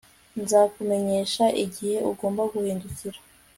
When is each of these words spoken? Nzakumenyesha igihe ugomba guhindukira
Nzakumenyesha 0.41 1.45
igihe 1.63 1.97
ugomba 2.11 2.41
guhindukira 2.53 3.19